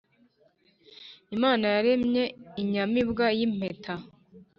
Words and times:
imana 1.35 1.65
yaremye 1.73 2.23
inyamibwa 2.61 3.25
y’impeta 3.37 3.93